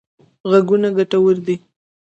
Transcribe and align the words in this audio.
غوږونه 0.49 0.89
ګټور 0.97 1.35
دي. 1.45 1.55